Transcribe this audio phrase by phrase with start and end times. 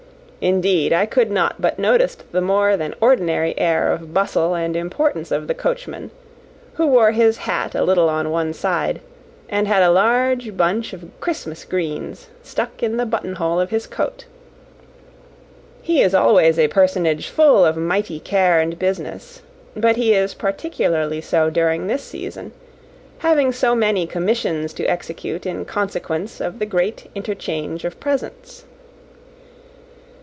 [0.43, 5.29] Indeed, I could not but notice the more than ordinary air of bustle and importance
[5.29, 6.09] of the coachman,
[6.73, 9.01] who wore his hat a little on one side,
[9.49, 13.85] and had a large bunch of Christmas greens stuck in the button hole of his
[13.85, 14.25] coat.
[15.83, 19.43] He is always a personage full of mighty care and business,
[19.75, 22.51] but he is particularly so during this season,
[23.19, 28.65] having so many commissions to execute in consequence of the great interchange of presents.